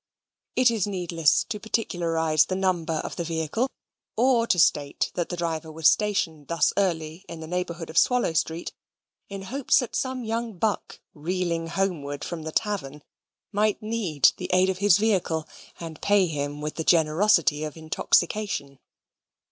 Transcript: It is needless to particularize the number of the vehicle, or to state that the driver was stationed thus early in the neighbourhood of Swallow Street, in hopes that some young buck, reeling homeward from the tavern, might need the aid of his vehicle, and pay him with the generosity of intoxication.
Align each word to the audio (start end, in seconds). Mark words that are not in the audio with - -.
It 0.55 0.71
is 0.71 0.87
needless 0.87 1.43
to 1.43 1.59
particularize 1.59 2.45
the 2.47 2.55
number 2.55 2.93
of 3.03 3.17
the 3.17 3.23
vehicle, 3.23 3.69
or 4.17 4.47
to 4.47 4.57
state 4.57 5.11
that 5.13 5.29
the 5.29 5.37
driver 5.37 5.71
was 5.71 5.87
stationed 5.91 6.47
thus 6.47 6.73
early 6.75 7.23
in 7.29 7.39
the 7.39 7.45
neighbourhood 7.45 7.87
of 7.91 7.99
Swallow 7.99 8.33
Street, 8.33 8.73
in 9.29 9.43
hopes 9.43 9.77
that 9.77 9.95
some 9.95 10.23
young 10.23 10.57
buck, 10.57 10.99
reeling 11.13 11.67
homeward 11.67 12.23
from 12.23 12.41
the 12.41 12.51
tavern, 12.51 13.03
might 13.51 13.83
need 13.83 14.31
the 14.37 14.49
aid 14.51 14.71
of 14.71 14.79
his 14.79 14.97
vehicle, 14.97 15.47
and 15.79 16.01
pay 16.01 16.25
him 16.25 16.61
with 16.61 16.77
the 16.77 16.83
generosity 16.83 17.63
of 17.63 17.77
intoxication. 17.77 18.79